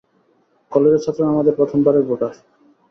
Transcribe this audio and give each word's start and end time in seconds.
কলেজের 0.71 1.03
ছাত্ররা 1.05 1.31
আমাদের 1.33 1.57
প্রথমবারের 1.59 2.07
ভোটার। 2.09 2.33